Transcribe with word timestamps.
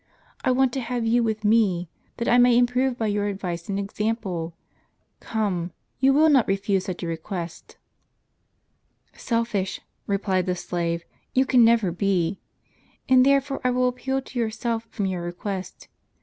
I 0.43 0.49
want 0.49 0.73
to 0.73 0.79
have 0.81 1.05
you 1.05 1.21
with 1.21 1.45
me, 1.45 1.87
that 2.17 2.27
I 2.27 2.39
may 2.39 2.57
improve 2.57 2.97
by 2.97 3.05
your 3.05 3.27
advice 3.27 3.69
and 3.69 3.77
example. 3.79 4.55
Come, 5.19 5.73
you 5.99 6.11
will 6.11 6.27
not 6.27 6.47
refuse 6.47 6.85
such 6.85 7.03
a 7.03 7.07
request."" 7.07 7.77
Selfish," 9.13 9.79
replied 10.07 10.47
the 10.47 10.55
slave," 10.55 11.03
you 11.35 11.45
can 11.45 11.63
never 11.63 11.91
be. 11.91 12.39
And 13.07 13.23
therefore 13.23 13.61
I 13.63 13.69
will 13.69 13.87
appeal 13.87 14.23
to 14.23 14.39
yourself 14.39 14.87
from 14.89 15.05
your 15.05 15.21
request. 15.21 15.87